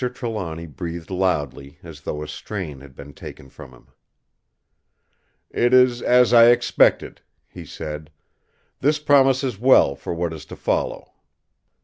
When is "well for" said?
9.59-10.15